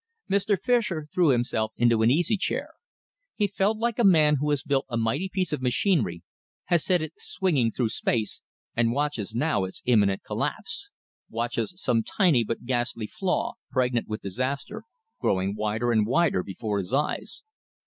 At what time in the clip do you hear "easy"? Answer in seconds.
2.09-2.35